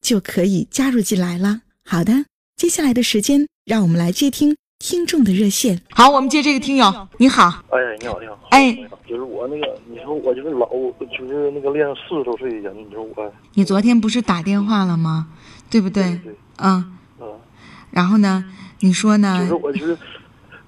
[0.00, 1.62] 就可以加入进来了。
[1.84, 2.24] 好的，
[2.56, 5.80] 接下来的时间，让我们来接听听众的热线。
[5.90, 7.08] 好，我们接这个听友。
[7.18, 8.38] 你好，哎，你好，你好。
[8.50, 8.72] 哎，
[9.08, 13.32] 就是我那个，你说我就是老，就是那个练四十多岁的人，你说我。
[13.54, 15.28] 你昨天不是打电话了吗？
[15.70, 16.18] 对不对？
[16.24, 16.34] 对。
[16.58, 16.98] 嗯。
[17.20, 17.26] 嗯。
[17.90, 18.44] 然后呢？
[18.80, 19.38] 你说呢？
[19.40, 19.98] 就是我就是。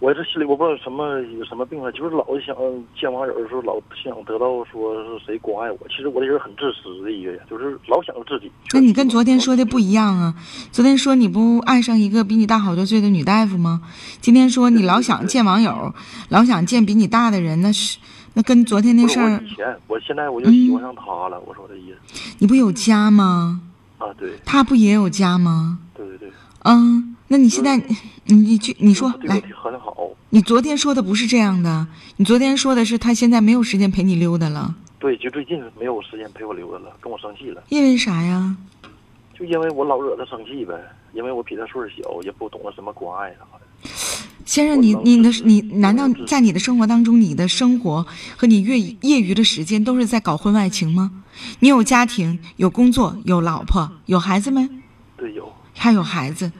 [0.01, 2.56] 我这心里我不知道什么有什么病了，就是老想
[2.98, 5.79] 见网友的时候，老想得到说是谁关爱我。
[5.89, 8.51] 其实我这人很自私的一个人，就是老想着自己。
[8.73, 10.34] 那你跟昨天说的不一样啊！
[10.73, 13.83] 昨天说你不爱上一个比你大好多岁的女大夫吗？
[14.23, 15.92] 今天说你老想见网友，
[16.31, 17.98] 老想见比你大的人，那是
[18.33, 19.39] 那跟昨天那事儿。
[19.45, 21.39] 以前我现在我就喜欢上他了。
[21.41, 22.35] 我说这意思。
[22.39, 23.61] 你不有家吗？
[23.98, 24.31] 啊，对。
[24.47, 25.79] 他不也有家吗？
[25.95, 26.31] 对对对。
[26.64, 27.09] 嗯。
[27.33, 27.77] 那你现在，
[28.25, 29.97] 你你去你说来，很好。
[30.31, 31.86] 你昨天说的不是这样的，
[32.17, 34.75] 你昨天说的是他现在没有时间陪你溜达了。
[34.98, 37.62] 对，就最近没有时间陪我溜达了，跟我生气了。
[37.69, 38.56] 因为啥呀？
[39.33, 40.75] 就因为我老惹他生气呗，
[41.12, 43.89] 因为我比他岁数小，也不懂得什么关爱啥的。
[44.45, 48.05] 先生，你你的你难道在你的生活当中，你的生活
[48.36, 51.12] 和你业业余的时间都是在搞婚外情吗？
[51.61, 54.68] 你有家庭，有工作，有老婆，有孩子没？
[55.17, 55.48] 对，有。
[55.74, 56.51] 还有孩子。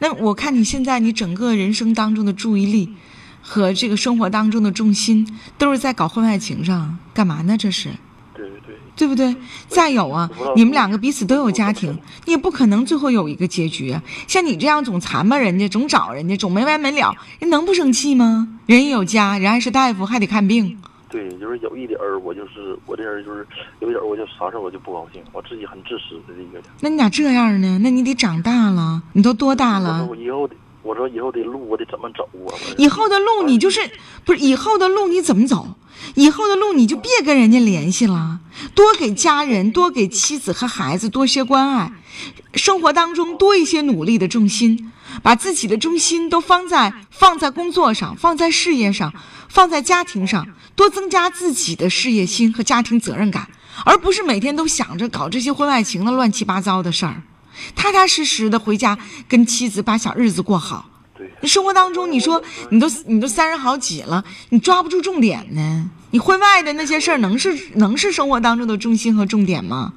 [0.00, 2.94] 那我看你现在，你整个人生当中的注意力，
[3.42, 5.26] 和这个生活当中的重心，
[5.58, 7.56] 都是在搞婚外情上，干嘛呢？
[7.56, 7.88] 这是，
[8.34, 9.34] 对对对，对不对？
[9.68, 14.02] 再有啊，你们两个彼此都有家庭，你也不可能最后有一个结局啊。
[14.26, 18.48] 像你这样总缠吧人家，总找人家，总没完没了，人能不生气吗？
[18.66, 20.78] 人也有家，人还是大夫，还得看病。
[21.10, 23.46] 对，就是有一点儿，我就是我这人就是
[23.80, 26.64] 有一点儿，我就啥事儿我就不高兴，我自己很自私的一个人。
[26.80, 27.78] 那你咋这样呢？
[27.82, 30.06] 那你得长大了，你都多大了？
[30.06, 32.52] 我以后得，我说以后的路我得怎么走啊？
[32.76, 33.80] 以后的路你就是
[34.24, 35.66] 不是以后的路你怎么走？
[36.14, 38.40] 以后的路你就别跟人家联系了，
[38.74, 41.92] 多给家人、多给妻子和孩子多些关爱，
[42.54, 44.92] 生活当中多一些努力的重心，
[45.22, 49.12] 把自己的重心都放在放在工作上，放在事业上。
[49.50, 53.48] 放在家庭上，多增加自己的事业心和家庭责任感，
[53.86, 57.22] 而不是每天都想着搞这些婚外情的乱七八糟的事儿。
[57.74, 60.90] 踏踏实实的回家跟妻子把小日子过好。
[61.40, 65.90] 你生活当中，你说你都你都三十好几了，你抓不住重点呢？
[66.10, 69.92] 你婚外的那些事儿能是能是生活当中的重心和重点吗？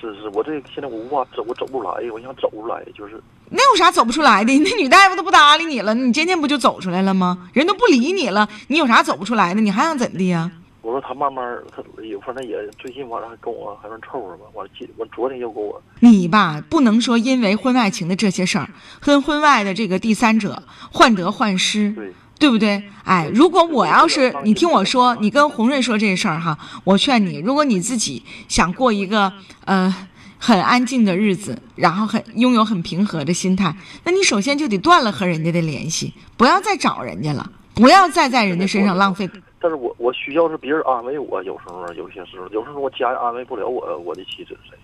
[0.00, 3.22] 是是，我这现在我无法走，我走不来，我想走出来，就是。
[3.48, 4.52] 那有啥走不出来的？
[4.60, 7.48] 那女大夫都不搭理你了，你今天不就走出来了吗？
[7.52, 9.60] 人都不理你了，你有啥走不出来的？
[9.60, 10.50] 你还想怎的呀？
[10.82, 11.42] 我说他慢慢，
[11.74, 14.44] 他也反正也最近完了还跟我还能凑合吧。
[14.52, 18.68] 完了，今我昨天又跟我你吧，不能说因为婚外情的这些事儿，
[19.00, 22.82] 跟婚外的这个第三者患得患失，对对不对？
[23.04, 29.32] 哎，如果我要是你听我说，你跟红瑞说这事儿哈，我劝你，如果你自己想过一个
[29.64, 30.08] 呃。
[30.44, 39.30] 很安静的日子，然后很拥有很平和的心态，那你首先就得断了和人家的联系，不要再找人家了，不要再在人家身上浪费。
[39.62, 44.76] 但是我我需要是别人安慰我，有时候有些时候，有时候我家人安慰不了我，我的妻子谁？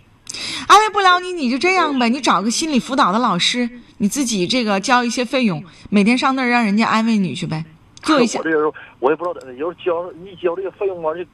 [0.69, 3.69] 安慰不了你，你就这样呗，你找个心理辅导的老师，
[3.99, 7.65] 你自己这个交一些费用，每天上那儿让人家安慰你去呗，
[8.03, 8.39] 做一下。
[8.39, 11.25] 我这人我也不知道有时候交一交这个费用完就。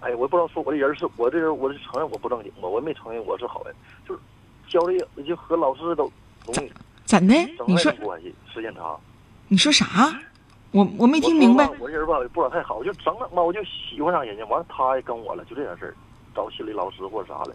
[0.00, 3.74] 哎，我也不知道说我这人是我这人，我就承认我不正经吧，我也没承认我是好人，
[4.08, 4.20] 就是
[4.66, 6.10] 交这个就和老师都
[6.46, 6.72] 容易
[7.04, 7.34] 怎的？
[7.66, 8.98] 你说关系时间长？
[9.48, 10.18] 你说啥？
[10.72, 11.68] 我我没听明白。
[11.78, 15.94] 我这人吧也不咋太好，就整整吧，我就喜欢上人家，完了他也跟我了，就这点事儿，
[16.34, 17.54] 找心理老师或者啥的。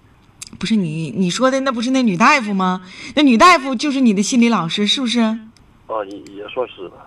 [0.60, 2.82] 不是你你说的那不是那女大夫吗？
[3.16, 5.20] 那女大夫就是你的心理老师，是不是？
[5.20, 6.98] 啊，也也算是吧。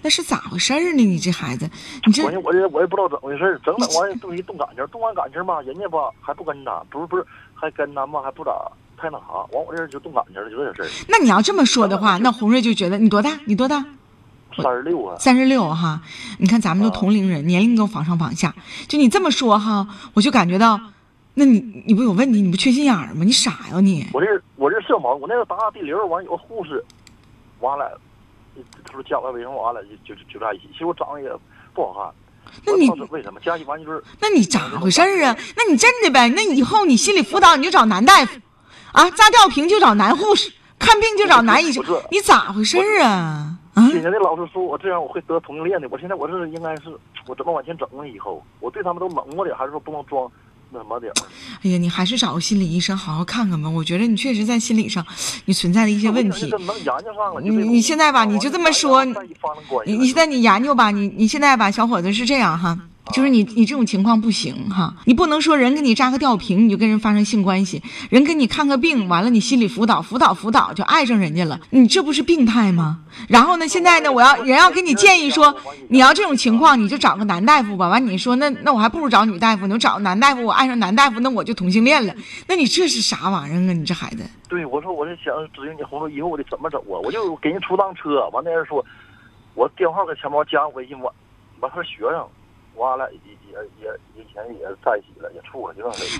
[0.00, 1.04] 那是咋回事呢？
[1.04, 1.68] 你这孩子，
[2.06, 8.50] 你这关键我这我也不知道怎么回事，整整完东西动感情，动完感情吧，人家吧还不跟咱，不是不是还跟咱吧还不咋
[8.96, 10.88] 太那啥，完我这人就动感情了，就这点事儿。
[11.08, 13.38] 那你要这么说的话，那红瑞就觉得你多大？
[13.44, 13.84] 你多大？
[14.62, 16.00] 三十六啊，三十六哈。
[16.38, 18.54] 你看咱们都啊同龄人，年龄都往上往下。
[18.88, 20.80] 就你这么说哈，我就感觉到，
[21.34, 22.40] 那你你不有问题？
[22.40, 23.24] 你不缺心眼儿吗？
[23.24, 24.06] 你傻呀你？
[24.12, 24.26] 我这
[24.56, 26.84] 我这社保，我那个大地流完有个护士，
[27.60, 28.00] 完了，
[28.84, 30.68] 他说家外卫生完了就就就在一起。
[30.72, 31.28] 其实我长得也
[31.74, 32.12] 不好
[32.44, 33.40] 看，那你为什么？
[33.40, 35.36] 加一完就是那你咋回事儿啊？
[35.56, 36.28] 那你真的呗？
[36.30, 38.40] 那以后你心理辅导你就找男大夫，
[38.92, 43.58] 啊，扎吊瓶就找男护士，看病就找男医生，你咋回事儿啊？
[43.76, 46.84] 啊，现在的老师说我这样我会得同性恋的，我现在我是应该是
[47.26, 48.08] 我怎么往前整了？
[48.08, 50.26] 以后我对他们都冷漠点，还是说不能装
[50.70, 51.16] 那什么点儿？
[51.62, 53.68] 哎呀，你还是找个心理医生好好看看吧。
[53.68, 55.04] 我觉得你确实在心理上，
[55.44, 56.50] 你存在的一些问题。
[57.42, 59.14] 你你现在吧你就这么说你
[59.98, 62.78] 你现在你研究吧，你你现在吧，小伙子是这样哈，
[63.12, 72.98] 就是你你这种情况不行哈，你不能说人给你扎个吊瓶你就跟人发生性关系，人给你看个病完了你心理辅导辅导辅导就爱上人家了，你这不是病态吗？
[73.28, 75.54] 然后呢，现在呢，我要人要给你建议说，
[75.88, 82.14] 你要这种情况你就找个男大夫吧，完你说那那我还不如找女大夫呢，我找男大夫我爱上男大夫那我就同性恋了，
[82.48, 83.72] 那你这是啥玩意儿啊？
[83.72, 84.28] 你这孩子。
[84.48, 86.98] 对，我说我是想指引你红说以后我得怎么走啊？
[87.04, 88.84] 我就给人出趟车，完那人说，
[89.54, 91.12] 我电话搁钱包加微信，完
[91.60, 92.26] 完他学生，
[92.76, 93.18] 完了也
[93.50, 95.70] 也也以前也在一起了，也处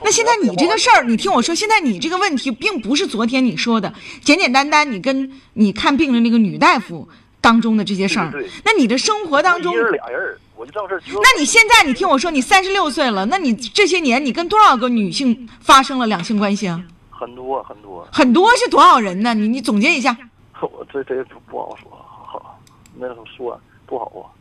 [0.02, 3.92] 那现在你这个事儿，你听我说，现在你这个问题并不是昨天你说的
[4.22, 7.08] 简简单单，你跟你看病的那个女大夫
[7.40, 8.32] 当中的这些事儿。
[8.64, 11.02] 那你的生活当中一，人俩人，我就儿。
[11.22, 16.82] 那你现在你听我说，你三十六岁了，那你这些年你跟多少个女性发生了两性关系啊？
[17.10, 19.34] 很多很多，很多是多少人呢？
[19.34, 20.16] 你你总结一下，
[20.60, 22.58] 我这这不好说，好
[22.98, 24.35] 那种说不好啊。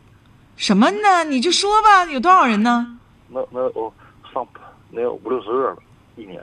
[0.56, 1.24] 什么呢？
[1.28, 2.98] 你就说吧，有多少人呢？
[3.28, 3.92] 那那有
[4.32, 4.46] 上
[4.90, 5.76] 那有五六十个了，
[6.16, 6.42] 一年。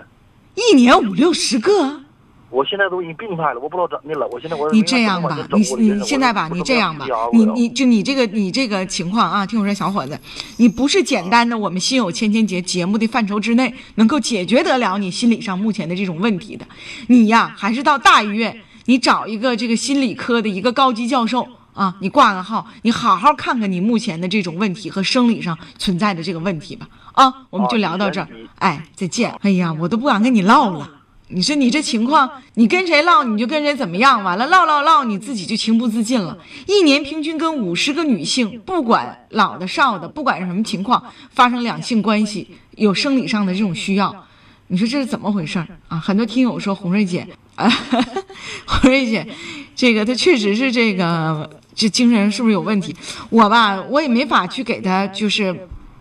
[0.56, 2.02] 一年五六十个。
[2.52, 4.28] 我现在都已经病态了，我不知道怎的了。
[4.28, 10.20] 我现在我你这样吧，你你现在吧，你这样吧，你你就你这个你这个情况啊，听我说，小伙子，
[10.58, 16.64] 你不是简单的我们心有千千结节目的范畴之内能够解决得了你心理上目前的这种问题的，
[17.08, 26.88] 你呀还是到大医院，你找一个这个心理科的一个高级教授啊，你挂个号，你好好看看你目前的这种问题和生理上存在的这个问题吧。
[27.14, 28.28] 啊，我们就聊到这儿，
[28.60, 29.34] 哎，再见。
[29.42, 30.90] 哎呀，我都不敢跟你唠了。
[31.30, 36.38] 你说你这情况，你跟谁唠你就跟谁怎么样，完了唠唠唠，你自己就情不自禁了。
[36.68, 44.26] 一年平均跟五十个女性，不管老的少的，不管是什么情况，发生两性关系，有生理上的这种需要，
[44.68, 45.98] 你说这是怎么回事儿啊？
[45.98, 47.68] 很多听友说红瑞姐啊，
[48.68, 49.28] 红瑞姐，
[49.76, 52.96] 这个她确实是这个这精神是不是有问题？
[53.30, 55.56] 我吧，我也没法去给他就是。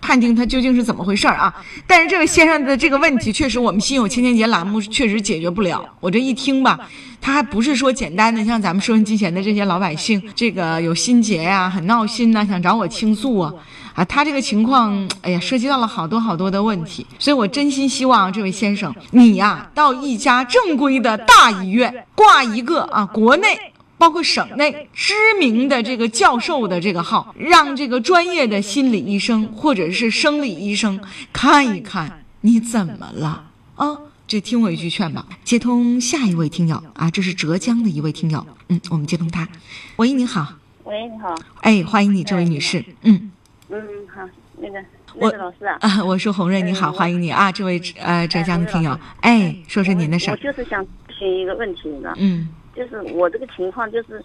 [0.05, 1.55] 判定他究竟是怎么回事儿啊？
[1.87, 5.81] 但是这位先生的这个问题，确实我们心有千千结栏目确实解决不了。
[6.01, 6.77] 我这一听吧，
[7.21, 13.55] 他还不是说简单的像咱们收音机前的这些老百姓，这个有心结呀、很闹心呐、想找我倾诉啊，
[13.95, 23.57] 啊，他这个情况，哎呀，涉及到了好多好多的问题，所以我真心希望这位先生，你呀，到一家正规的大医院挂一个啊，国内。
[24.03, 30.99] 包括省内知名的这个教授的这个号，让这个专业的心理医生或者是生理医生
[31.33, 33.45] 看一看你怎么了
[33.77, 33.97] 啊？
[34.27, 35.25] 这听我一句劝吧。
[35.45, 39.49] 接通下一位听友啊，这是浙江的一位听友，嗯，我们接通他。
[39.95, 40.55] 喂，你好。
[40.83, 41.33] 喂，你好。
[41.61, 42.85] 哎，欢迎你，这位女士。
[43.03, 43.31] 嗯。
[43.69, 43.81] 嗯，
[44.13, 44.85] 好，那个
[45.15, 45.79] 那个老师啊。
[45.81, 48.99] 啊，我是红瑞，你好，欢迎你啊，这位呃浙江的听友。
[49.21, 50.33] 哎，说说您的事儿。
[50.33, 52.49] 我就是想咨询一个问题，你知道嗯。
[52.75, 54.23] 就是我这个情况，就是，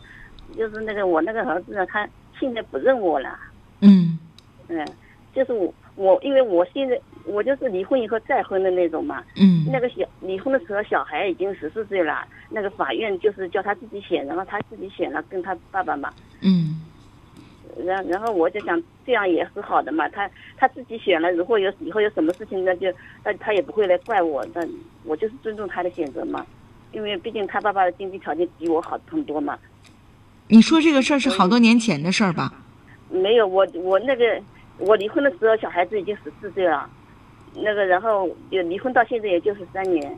[0.55, 2.07] 就是那个我那个儿子，他
[2.39, 3.37] 现在不认我了。
[3.81, 4.17] 嗯。
[4.69, 4.85] 嗯，
[5.33, 9.23] 就是我我，因为我现在我就是离婚以后再婚的那种嘛。
[9.35, 9.65] 嗯。
[9.71, 16.13] 那个小离婚的时候，小孩已经十四岁了，那个法院就是叫他自己选，然后他自己选了跟他爸爸嘛。
[16.41, 16.81] 嗯。
[17.85, 22.91] 然然后我就想这样也是好的嘛，他他自己选了，如果有以后有什么事情，那就
[23.23, 24.65] 那他也不会来怪我，那
[25.03, 26.45] 我就是尊重他的选择嘛。
[26.91, 29.57] 因为毕竟他爸爸的经济条件比我好很多嘛。
[30.47, 32.53] 你说这个事儿是好多年前的事儿吧？
[33.09, 34.41] 没有，我我那个
[34.77, 36.89] 我离婚的时候小孩子已经十四岁了，
[37.55, 40.17] 那个然后就离婚到现在也就是三年。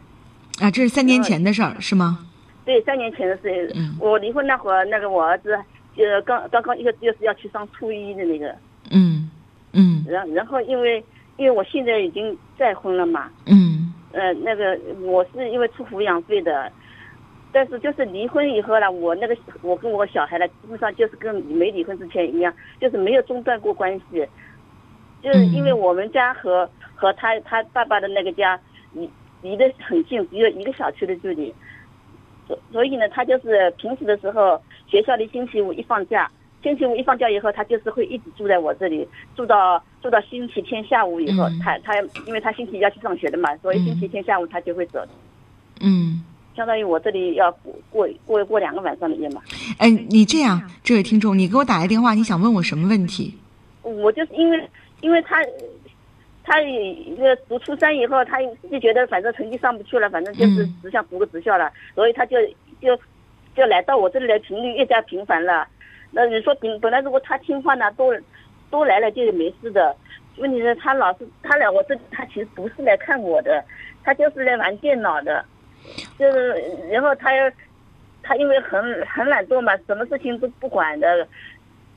[0.60, 2.28] 啊，这是三年前的事儿是吗？
[2.66, 3.72] 对，三年前的事。
[3.76, 3.96] 嗯。
[4.00, 5.58] 我离婚那会儿，那个我儿子
[5.96, 8.56] 就刚刚刚一个就是要去上初一的那个。
[8.92, 9.30] 嗯
[9.74, 10.06] 嗯。
[10.08, 11.04] 然然后因为
[11.38, 13.30] 因为我现在已经再婚了嘛。
[13.46, 13.69] 嗯。
[14.12, 16.72] 呃，那个我是因为出抚养费的，
[17.52, 24.28] 但是就是离婚以后呢，我那个我跟我小孩呢，基本上就是跟没离婚之前一样，就是没有中断过关系，
[25.22, 28.60] 就是因为我们家和和他他爸爸的那个家，
[28.94, 29.10] 离
[29.42, 31.54] 离得很近，只有一个小区的距离。
[32.48, 36.30] 所所以呢，他就是平时的时候，学校里星期五一放假，
[36.62, 41.94] 星期五一放假以后，他就是会一直住在我这里，住到住到星期天下午以后，嗯他他
[42.26, 45.00] 因为他星期一要去上学的嘛，所以嗯星期天下午他就会走，
[45.82, 46.24] 嗯，
[46.56, 49.42] 相当于我这里要过过过过两个晚上的夜嘛。
[49.78, 53.36] 哎，你这样，这位听众，你给我打来电话，你想问我什么问题？
[53.82, 54.70] 我就是因为
[55.02, 55.38] 因为他。
[56.42, 62.38] 他一个读初三以后，他自己觉得反正成绩上不去了，反正就是嗯只想读个职校了，所以他就
[62.82, 62.98] 就
[63.56, 65.68] 就来到我这里来频率越加频繁了。
[66.12, 68.14] 那你说本本来如果他听话呢，都
[68.70, 69.96] 都来了就没事的。
[70.38, 73.64] 问题是，他老是他来我这，他其实不是来看我的，
[74.04, 75.44] 他就是来玩电脑的，
[76.18, 76.56] 就是
[76.90, 77.30] 然后他
[78.24, 81.28] 他因为很很懒惰嘛，什么事情都不管的。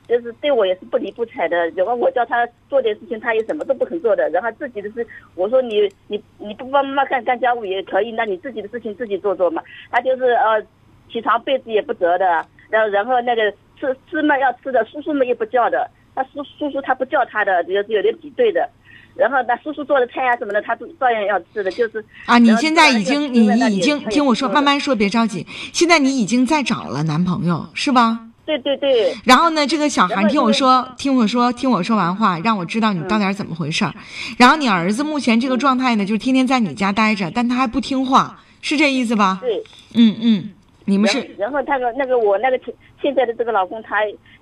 [0.05, 4.29] 就是对我也是不理不睬的，然后我叫他做点事情，他也什么都不肯做的。
[4.31, 9.63] 然后自己的事，我说你你你不帮妈妈干干家务也可以，那你自己的事情自己做做嘛。
[9.89, 10.61] 他就是呃，
[11.09, 12.25] 起床被子也不折的，
[12.69, 13.49] 然后然后那个
[13.83, 18.69] 吃吃嘛要吃的，叔叔们也不叫的，他叔叔叔他不叫他的，有有点挤兑的。
[19.15, 25.45] 然后那叔叔做的菜啊什么的，他都照样要吃的，就是啊，你现在已经，你已经听我说，慢慢说，别着急。
[25.73, 28.19] 现在你已经在找了男朋友，是吧？
[28.45, 33.93] 对对对，然后呢，这个小孩，听我说，听我说，听我说完话，让我知道你到底是怎么回事儿。
[34.37, 39.37] 然后你儿子目前这个状态呢，就是天天在你家待着，但他还不听话，是这意思吧？
[39.41, 39.63] 对。
[39.93, 40.49] 嗯嗯，
[40.85, 43.97] 你们是然后那个那个我那个现现在的这个老公他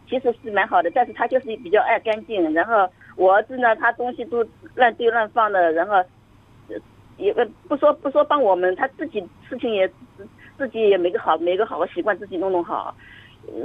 [0.10, 2.54] 其实是蛮好的，但是他就是比较爱干净。
[2.54, 4.46] 然后我儿子呢，他东西都
[4.76, 5.96] 乱丢乱放的，然后
[6.68, 6.76] 呃
[7.18, 12.96] 也呃不说不说帮我们，他自己事情也自自己也没个好没个好的习惯，自己弄弄好。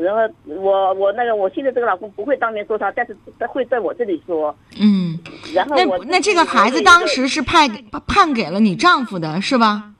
[0.01, 4.57] 然后我我那个我现在这个老公不会当面说他，但是他会在我这里说。
[4.81, 5.19] 嗯，
[5.55, 9.93] 然后我那那这个孩子当时是判给判给了你丈夫的，是吧？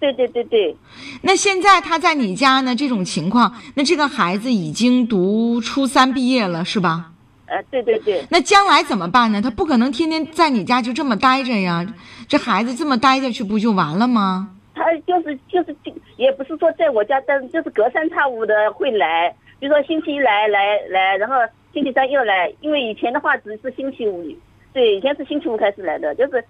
[0.00, 0.76] 对对对对，
[1.22, 2.74] 那现在他在你家呢？
[2.74, 7.12] 这种情况，那这个孩子已经读初三毕业了，是吧？
[7.46, 9.40] 呃对对对，那将来怎么办呢？
[9.40, 11.86] 他不可能天天在你家就这么待着呀，
[12.28, 14.50] 这孩子这么待下去不就完了吗？
[14.74, 21.34] 他就是就是就也不是说在我家，但是就是隔三差五的会来，比如说星期一来来来，然后
[21.72, 24.24] 星期三又来，因为以前的话只是星期五，
[24.72, 26.44] 对，以前是星期五开始来的，就是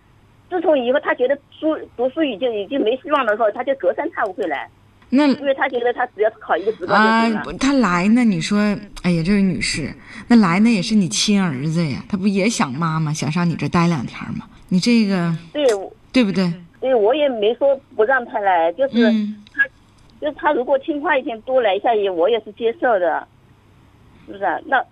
[0.51, 4.69] 自从以后他觉得书读书已经已经没希望了后，他就隔三差五会来，
[5.11, 8.25] 那因为他觉得他只要考一个职高就啊行了。，他来呢？
[8.25, 8.59] 你说，
[9.03, 9.93] 哎呀，这位女士，
[10.29, 14.47] 那来呢也是你亲儿子呀，他不也想妈妈，想上你这待两天吗？
[14.71, 15.65] 你这个对，
[16.13, 16.53] 对不对？
[16.81, 19.45] 对我也没说不让他来，就是、嗯，
[20.21, 23.27] 就是他如果听话一点多来一下也我也是接受的，
[24.27, 24.59] 是不是啊？
[24.67, 24.83] 那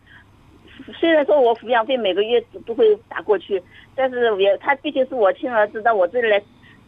[0.99, 3.63] 虽然说我抚养费每个月都会打过去，
[3.95, 6.39] 但是也他毕竟是我亲儿子，到我这里来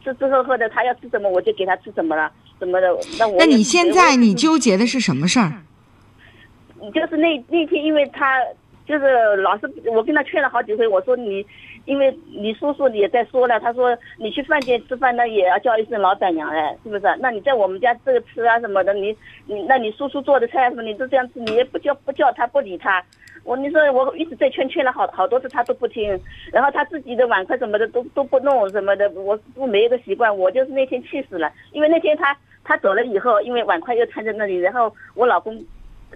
[0.04, 2.88] 吃吃喝喝的，他要吃什么我就给他吃什么了，什么的。
[3.18, 5.52] 那我那你现在你纠结的是什么事儿？
[6.94, 8.38] 就是那那天，因为他
[8.86, 11.44] 就是老是我跟他劝了好几回，我说你，
[11.88, 17.16] 因为你叔叔也在说了，他说你去饭店吃饭那也要叫一声老板娘哎，是不是？
[17.18, 19.16] 那你在我们家这个吃啊什么的，你
[19.46, 23.02] 你那你叔叔做的菜什么你都这样吃，你也不叫不叫他不理他。
[23.42, 26.20] 我你说我一直在劝劝了好好多次，他都不听，
[26.52, 35.58] 然后他自己的碗筷什么的都都不弄什么的，我我没有个习惯，我就是那天气死了，因为那天他他走了以后，因为碗筷又摊在那里，然后我老公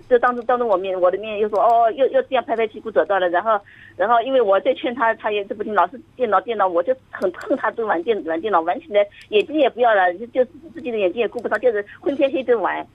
[0.09, 3.61] 就当着当着我面我的面又说哦又又这样拍拍屁股走掉了，然后
[3.97, 10.45] 然后因为我在劝他，他也是不听，老是电脑电脑，我就很恨他都玩电玩电脑，玩起来眼睛也不要了，就就
[10.75, 12.87] 自己的眼睛也顾不上，就是昏天黑地玩。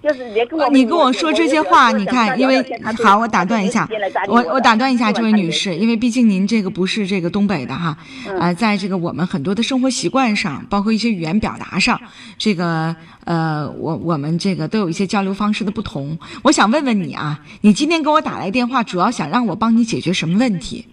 [0.00, 2.64] 就是连跟我呃你跟我说这些话，你看，因为
[3.02, 3.88] 好，我打断一下，
[4.28, 7.98] 我我打断一下这位女士，因为毕竟您这个不是这个东北的哈，
[8.38, 12.00] 呃，在这个我们很多的生活习惯上，包括一些语言表达上，
[12.38, 16.16] 这个呃，我我们这个都有一些交流方式的不同。
[16.44, 20.86] 我想问问你啊，你今天给我打来电话，主要想让我帮你解决什么问题？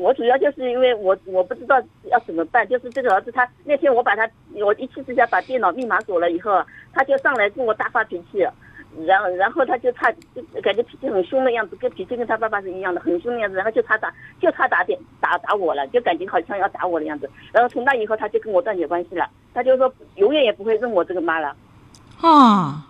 [0.00, 1.80] 我主要就是因为我我不知道
[2.10, 6.64] 要怎么办，就是这个儿子他那天我把他我一气之下把电脑密码锁了以后，
[6.94, 8.38] 他就上来跟我大发脾气，
[9.06, 10.10] 然后然后他就差
[10.62, 21.54] 感觉脾气很凶的样子，跟脾气跟他爸爸是一样的，很凶的样子，然后就他打就他打点打打我了，就感觉好像要打我的样子，然后从那以后他就跟我断绝关系了，他就说永远也不会认我这个妈了。
[22.22, 22.86] 啊。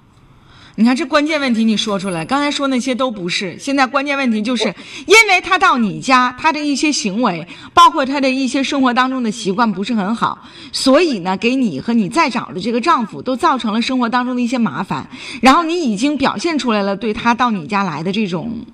[0.80, 4.74] 你看这关键问题你说出来，刚才说那些都不是，现在关键问题就是
[5.06, 10.38] 因为他到你家，他的一些行为，包括他的一些生活当中的习惯不是很好，
[10.72, 15.06] 所以呢，给你和你再找的这个丈夫都造成了生活当中的一些麻烦，
[15.42, 18.64] 然后你已经表现出来了对他到你家来的这种。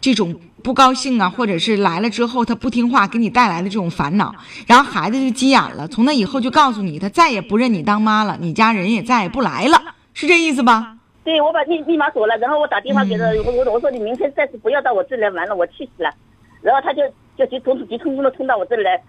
[0.00, 4.32] 这种不高兴啊，或者是来了之后他不听话，给你带来的这种烦恼，
[4.68, 9.82] 然后孩子就急眼了，从那以后就告诉你，他再也不认你当妈了，你家人也再也不来了，
[10.14, 10.94] 是这意思吧？
[11.30, 16.12] 对，我把密密码锁了，然后我打电话给他，我我我说你明天暂时不要到我这里来玩了，我气死了。
[16.60, 17.02] 然后他就
[17.38, 19.00] 就急冲急匆匆的冲到我这里来，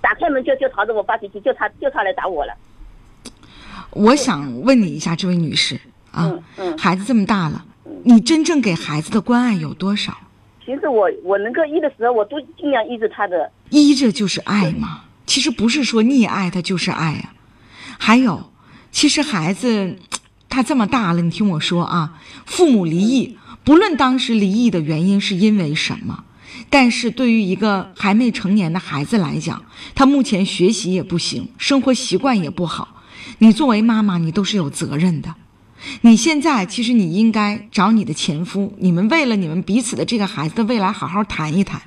[0.00, 2.54] 打开门就就朝着我发脾气，就他就他来打我了。
[3.90, 5.74] 我想问你一下，这位女士
[6.12, 7.64] 啊，嗯嗯孩子这么大了，
[8.04, 10.16] 你真正给孩子的关爱有多少？
[10.64, 13.50] 其实我我能够依的时候，我都尽量依着他的。
[13.70, 15.02] 依着就是爱嘛？
[15.26, 17.34] 其实不是说溺爱他就是爱啊。
[17.98, 18.52] 还有，
[18.92, 19.96] 其实孩子
[20.54, 22.12] 他这么大了，你听我说啊，
[22.46, 26.22] 父母离异，不论当时离异的原因是因为什么，
[26.70, 29.64] 但是对于一个还没成年的孩子来讲，
[29.96, 33.02] 他目前学习也不行，生活习惯也不好，
[33.38, 35.34] 你作为妈妈，你都是有责任的。
[36.02, 41.82] 你现在其实你应该找你的前夫，你们为了你们彼此的这个孩子的未来好好谈一谈，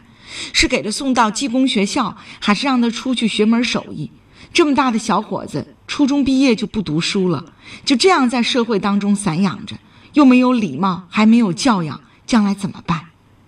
[0.52, 4.12] 是给他送到技工学校，还是让他出去学门手艺？
[4.54, 7.46] 这么大的小伙子，初中毕业就不读书了，
[7.86, 9.76] 就这样在社会当中散养着，
[10.14, 13.02] 又没有礼貌，还没有教养，将来怎么办？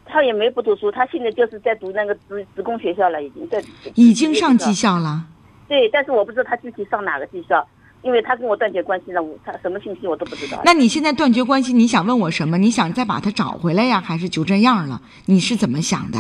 [0.06, 3.64] 他也没不读书，他现在就是在读那个职职工学校了，已经在
[3.94, 4.74] 已经上技。
[4.74, 5.26] 校了。
[5.68, 7.68] 对，但是我不知道他具体上哪个技校，
[8.02, 10.60] 因为他跟我断绝关系了，我他什么信息我都不知道。
[10.66, 12.58] 那你现在断绝关系，你想问我什么？
[12.58, 15.02] 你想再把他找回来呀，还是就这样了？
[15.26, 16.20] 你是怎么想的？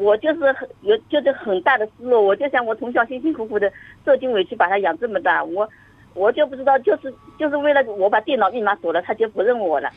[0.00, 3.70] 我就是很有就是很大的失落，我就想我从小辛辛苦苦的
[4.04, 5.68] 受尽委屈把他养这么大，我
[6.14, 9.90] 我就不知道就是就是为了我把电脑密码锁了，他就不认我了。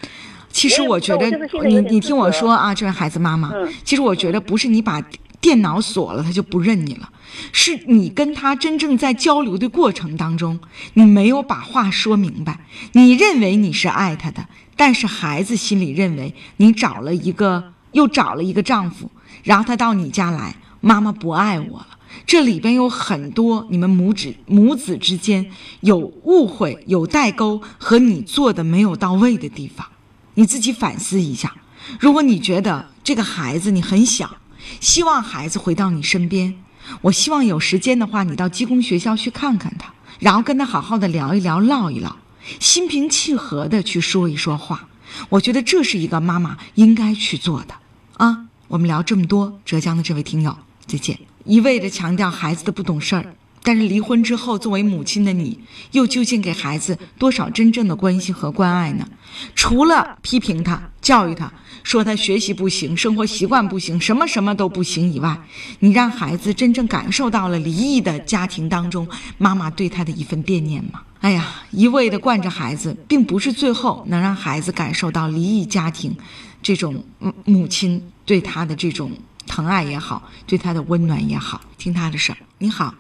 [0.50, 1.26] 其实我觉得
[1.64, 5.02] 你你听我说啊，这位孩子妈妈，嗯其实我觉得不是你把
[5.40, 7.10] 电脑锁了，他就不认你了，
[7.54, 10.60] 是你跟他真正在交流的过程当中，
[10.94, 12.60] 你没有把话说明白。
[12.92, 14.46] 你认为你是爱他的，
[14.76, 19.10] 但是孩子心里认为你找了一个又找了一个丈夫，
[19.44, 21.88] 然后他到你家来，妈妈不爱我了。
[22.26, 29.88] 这里边有很多你们母子母子之间有误会、有代沟和你做的没有到位的地方。
[30.36, 31.56] 你自己反思一下。
[32.00, 34.38] 如果你觉得这个孩子你很想，
[34.80, 36.56] 希望孩子回到你身边，
[37.02, 42.16] 我希望有时间的话，你到技工学校去看看他，然后跟他好好的聊一聊、唠一唠，
[42.60, 44.88] 心平气和的去说一说话。
[45.30, 47.76] 我觉得这是一个妈妈应该去做的
[48.18, 48.48] 啊。
[48.74, 50.58] 我们聊这么多，浙江的这位听友，
[50.88, 51.16] 再见。
[51.46, 55.60] 一味的强调孩子的不懂事儿，但是离婚之后，作为母亲的你，
[55.92, 59.08] 又究竟给孩子多少真正的关心和关爱呢？
[59.54, 65.40] 除了批评他、教育他，说他学习不行、生活习惯不行、什么什么都不行以外，
[65.82, 69.08] 你让孩子真正感受到了离异的家庭当中
[69.38, 71.04] 妈妈对他的一份惦念吗？
[71.20, 76.18] 哎呀，一味的惯着孩子，并不是最后能让孩子感受到离异家庭
[76.64, 77.04] 这种
[77.46, 79.12] 母亲对他的这种
[79.48, 81.60] 疼爱也好，对他的温暖也好。
[81.78, 82.94] 听他的事儿，你好，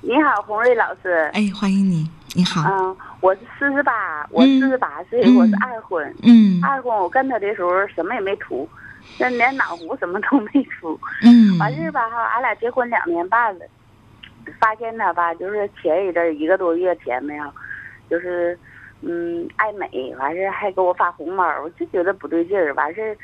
[0.00, 1.28] 你好，洪瑞老师。
[1.32, 6.14] 哎，欢迎你，你好，嗯，我是四十八，我嗯四十八岁，嗯我是二婚。
[6.22, 8.68] 嗯二婚我跟他的时候什么也没图，
[9.18, 10.98] 那连脑壶什么都没出。
[11.22, 13.66] 嗯完事儿吧哈，俺俩结婚两年半了，
[14.60, 17.52] 发现他吧，就是前一阵儿一个多月前没有，
[18.08, 18.56] 就是
[19.00, 23.16] 嗯爱美，完事儿还给我发红包，我就觉得不对劲儿，完事儿。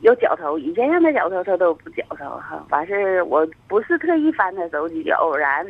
[0.00, 2.64] 有绞头，以前让他绞头，他都不绞头哈。
[2.70, 5.66] 完事儿，我不是特意翻他手机，偶然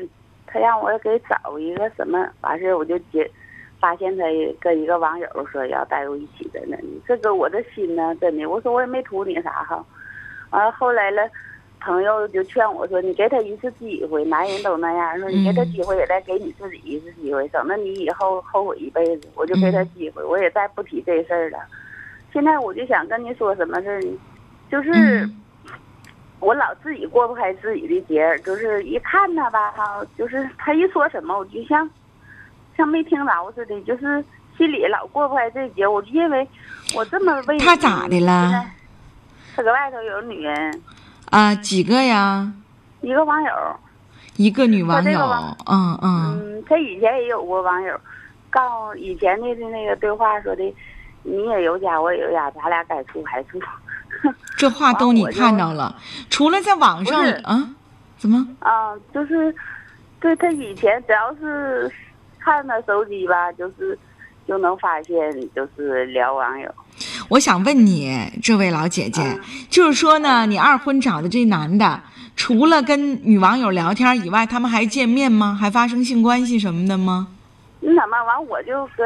[0.46, 3.30] 他让我给找一个什么，完事儿我就接，
[3.80, 4.24] 发现他
[4.60, 6.76] 跟一个网友说要带我一起的呢。
[7.06, 9.84] 这个我的心呢，真的，我说我也没图你啥哈。
[10.50, 11.22] 完了后来了，
[11.80, 19.28] 朋友就劝我说，你给他一次机会，男人都那样，说你给他机会也得给你自己一次机会，省得你以后后悔一辈子。
[19.34, 21.58] 我就给他机会，我也再不提这事儿了。
[22.32, 24.18] 现在我就想跟你说什么事儿呢？
[24.70, 24.90] 就是。
[24.92, 25.34] 嗯
[26.40, 31.90] 我老自己过不开自己的节儿，就是一看他吧，哈，就是他一说什么，我就像
[32.76, 34.24] 像没听着似的，就是
[34.56, 35.84] 心里老过不开这节。
[35.84, 36.46] 我就认为
[36.94, 38.64] 我这么为他咋的了？
[39.56, 40.82] 他搁外头有女人，
[41.30, 42.52] 啊，几个呀？
[43.00, 43.52] 一个网友，
[44.36, 45.20] 一个女网友
[45.66, 48.00] 嗯嗯嗯，他以前也有过网友，
[48.48, 50.62] 告以前的那个对话说的，
[51.22, 53.60] 你也有家，我也有家，咱俩该处还处。
[54.56, 55.94] 这话都你看到了，
[56.30, 57.70] 除了在网上啊，
[58.16, 58.46] 怎么？
[58.60, 59.54] 啊，就是，
[60.18, 61.90] 对他以前只要是
[62.38, 63.96] 看他手机吧，就是
[64.46, 65.14] 就能发现
[65.54, 66.74] 就是聊网友。
[67.28, 68.10] 我想问你，
[68.42, 72.00] 这位老姐姐，嗯就是说呢，你二婚找的这男的，
[72.34, 75.56] 除了跟女网友聊天以外，他们还见面吗？
[75.60, 77.28] 还发生性关系什么的吗？
[77.80, 79.04] 那怎么完我就搁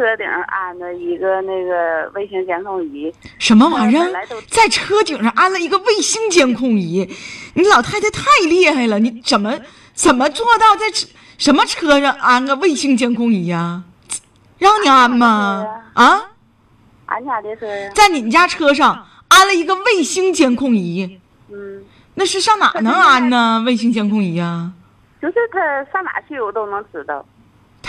[0.00, 4.10] 车顶上安的一个那个卫星监控仪，什么玩意儿？
[4.48, 7.06] 在车顶上安了一个卫星监控仪，
[7.52, 8.98] 你老太太太厉害了！
[8.98, 9.58] 你怎么
[9.92, 13.82] 怎么做到在车什么车上安个卫星监控仪呀、
[14.56, 15.66] 让你安吗？
[15.92, 16.30] 啊，
[17.04, 21.20] 俺家的车呀，在你们家车上安了一个卫星监控仪，
[21.52, 21.84] 嗯，
[22.14, 23.62] 那是上哪能安呢？
[23.66, 24.72] 卫星监控仪呀、
[25.20, 25.60] 就是他
[25.92, 27.22] 上哪去我都能知道。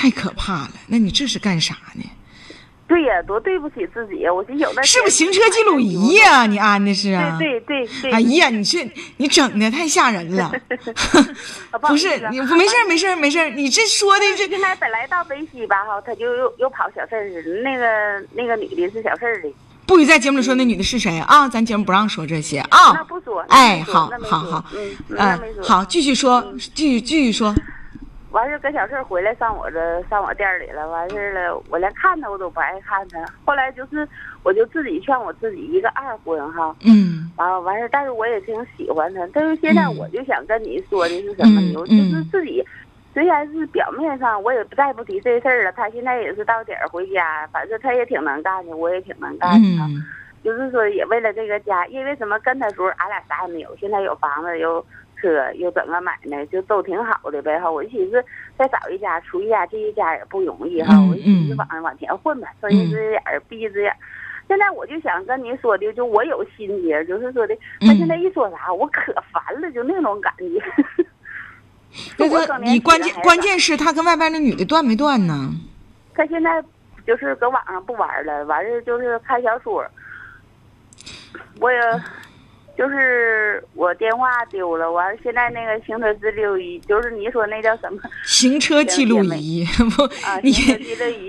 [0.02, 0.72] 太可怕了！
[0.88, 2.04] 那你这是干啥呢？
[2.88, 4.34] 对呀，多对不起自己呀！
[4.34, 7.38] 我寻思有的是不是行车记录仪呀、你安的是啊？
[7.38, 8.12] 对对对对。
[8.12, 10.52] 哎呀，你这你整的太吓人了。
[11.88, 17.30] 不是你没事没事没事，你这说的这现在本来到北西吧哈，他就又又跑小事儿。
[17.64, 19.54] 那个那个女的是小事儿的，
[19.86, 21.48] 不许在节目里说那女的是谁啊？
[21.48, 23.04] 咱节目不让说这些那啊。
[23.04, 23.40] 不说。
[23.50, 24.66] 哎，好好好，
[25.10, 25.40] 嗯。
[25.62, 27.54] 好，继续说，继续继续说。
[28.32, 33.24] 完事儿搁小四儿回来上我这上我店儿里了，完事儿了，我连看他我都不爱看他。
[33.46, 34.08] 后来就是
[34.44, 39.28] 我就自己劝我自己一个二婚哈，嗯完了完事儿，但是我也挺喜欢他。
[39.34, 41.74] 但是现在嗯我就想跟你说的是什么呢？
[41.74, 42.64] 嗯我就是嗯自己，
[43.14, 49.68] 虽然是表面上我也不再不提这事儿了，他现在也是到点儿回家，反正他也挺能干的，我也挺能干的。
[49.68, 50.04] 嗯
[50.44, 54.84] 就是说也为了这个家，因为什么跟他时候俺俩啥也没有，现在有房子有
[55.22, 57.70] 车又怎么买呢，就都挺好的呗哈。
[57.70, 58.24] 我就寻思
[58.58, 63.96] 再找一家出一家这一家也不容易哈，嗯我就寻思嗯往往前混吧，睁一只眼儿闭一只眼。
[64.48, 70.62] 现在我就想跟你说的，就我有心结，就是说的，他现在一说啥，我可烦了，就那种感觉。
[72.18, 75.52] 那我个更年期你关键关键是他跟外边那女的断没断呢？
[76.14, 76.62] 他现在
[77.08, 79.86] 就是搁网上不玩了，完事儿就是看小说。
[81.62, 81.80] 我也
[82.78, 90.40] 就是我电话丢了，完了现在那个行车记录仪，就是你说那叫什么行车记录仪 不啊？
[90.42, 90.54] 你。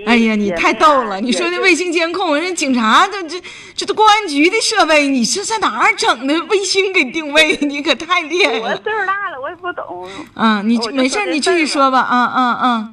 [0.05, 1.19] 哎呀，你太逗了！
[1.19, 3.41] 你说那卫星监控，人警察这这
[3.75, 7.57] 这都公安局的设备，你是在哪儿整的卫星给定位？
[7.61, 8.75] 你可太厉害了我！
[8.77, 10.07] 岁数大了，我也不懂。
[10.33, 11.99] 啊，你没事儿，你继续说吧。
[11.99, 12.89] 啊啊啊！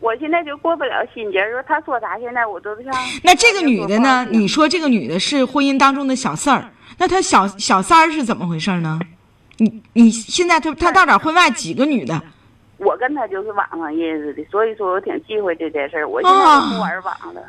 [0.00, 2.92] 我现在就过不了心结，说他说啥，现在我都不像。
[3.22, 4.26] 那这个女的呢？
[4.30, 8.98] 你你说这个女的是婚姻当中的小四儿，那她小小三儿是怎么回事呢？
[9.58, 12.20] 你你现在她她到点婚外几个女的？
[12.78, 16.08] 我跟他就是网上认识的，所以说我挺忌讳这件事儿。
[16.08, 17.42] 我现在不玩网了。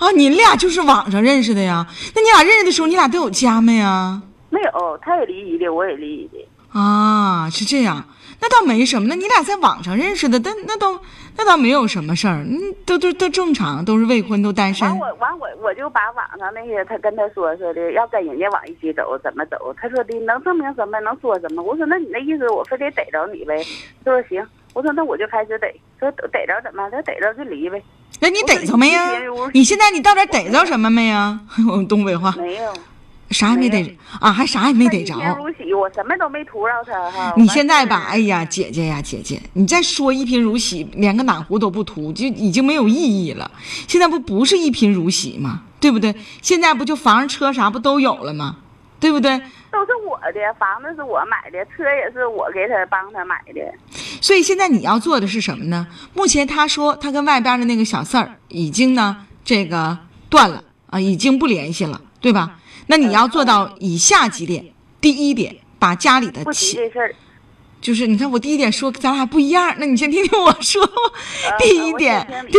[0.00, 1.86] 啊，你俩就是网上认识的呀？
[2.12, 4.20] 那你俩认识的时候，你俩都有家没呀？
[4.50, 6.48] 没有，他也离异的，我也离异的。
[6.72, 8.04] 啊，是这样，
[8.40, 9.08] 那倒没什么。
[9.08, 10.98] 那你俩在网上认识的，但那都
[11.36, 14.98] 那倒没有什么事儿，嗯，都都都正常，都是未婚，都单身完。
[14.98, 19.74] 我完我我就把网上那些他跟他说说的，要跟人家往一起走，怎么走？
[19.80, 21.00] 他说的能证明什么？
[21.00, 21.62] 能说什么？
[21.62, 23.56] 我说那你那意思我非得逮着你呗？
[24.04, 24.46] 他说行。
[24.74, 25.74] 我说那我就开始逮。
[25.98, 26.88] 说逮着怎么？
[26.90, 27.82] 他逮着就离呗。
[28.20, 29.10] 那你逮着没呀？
[29.52, 31.40] 你现在你到底逮着什么没呀？
[31.68, 32.72] 我们东北话，没有，
[33.30, 35.14] 啥也没逮着啊，还啥也没逮着。
[35.14, 37.34] 一贫如洗，我什么都没图着他哈。
[37.36, 43.50] 你现在吧，哎呀，姐姐呀，姐姐，你再说一贫如洗，连个暖壶都不图，就已经没有意义了。
[43.86, 45.62] 现在不不是一贫如洗吗？
[45.80, 46.14] 对不对？
[46.42, 48.56] 现在不就房车啥不都有了吗？
[48.98, 49.38] 对不对？
[49.70, 53.60] 都是我的，房子是我买的，车也是我给他帮他买的。
[54.20, 55.86] 所以现在你要做的是什么呢？
[56.14, 59.98] 目前他说他跟外边的那个小四儿已经呢这个
[60.30, 62.57] 断了啊，已经不联系了，对吧？
[62.88, 64.64] 那你要做到以下几点：
[65.00, 66.90] 第一点，把家里的钱。
[67.80, 70.82] 就是你看我第一点说咱俩不一样，那你先听听我说。
[70.82, 72.58] 呃 第一点第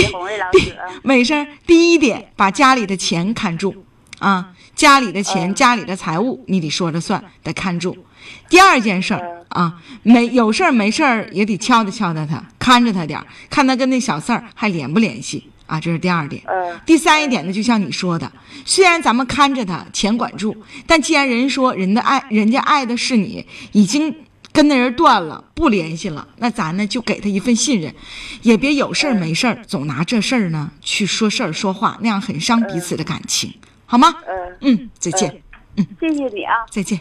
[0.58, 3.84] 第没事儿，第一点把家里的钱看住。
[4.20, 7.98] 啊，家里的钱、嗯家里的财务你得说了算，得看住。
[8.50, 9.14] 第二件事
[9.50, 16.42] 啊，没有事儿没事儿也得敲打敲打他，看着他点儿，看他跟那小四儿还联不联系啊，这是第二点。
[16.48, 18.32] 嗯第三一点呢，就像你说的，
[18.66, 20.56] 虽然咱们看着他，钱管住，
[20.88, 24.16] 但既然人说人的爱，人家爱的是你，已经
[24.52, 27.94] 跟那人断了，不联系了，那咱呢就给他一份信任，
[28.42, 33.54] 也别有事儿没事儿总拿这事儿呢去说事儿说话，那样很伤彼此的感情，
[33.86, 34.16] 好吗？
[34.62, 35.42] 嗯，嗯，再见，
[35.76, 36.54] 嗯谢谢你啊。
[36.72, 36.98] 再见。